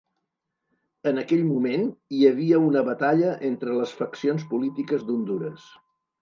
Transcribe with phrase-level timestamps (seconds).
[1.11, 1.85] En aquell moment,
[2.19, 5.69] hi havia una batalla entre les faccions polítiques d'Hondures.